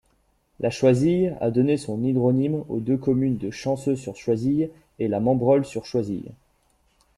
[0.59, 6.31] La Choisille a donné son hydronyme aux deux communes de Chanceaux-sur-Choisille et La Membrolle-sur-Choisille.